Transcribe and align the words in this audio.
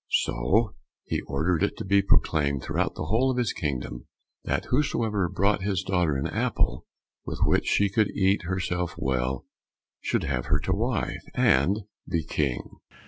So 0.23 0.73
he 1.05 1.21
ordered 1.27 1.61
it 1.61 1.77
to 1.77 1.85
be 1.85 2.01
proclaimed 2.01 2.63
throughout 2.63 2.95
the 2.95 3.03
whole 3.05 3.29
of 3.29 3.37
his 3.37 3.53
kingdom, 3.53 4.07
that 4.43 4.65
whosoever 4.71 5.29
brought 5.29 5.61
his 5.61 5.83
daughter 5.83 6.15
an 6.17 6.25
apple 6.25 6.87
with 7.23 7.41
which 7.43 7.67
she 7.67 7.87
could 7.87 8.09
eat 8.15 8.41
herself 8.45 8.95
well, 8.97 9.45
should 9.99 10.23
have 10.23 10.47
her 10.47 10.57
to 10.61 10.73
wife, 10.73 11.21
and 11.35 11.81
be 12.09 12.23
King. 12.23 12.77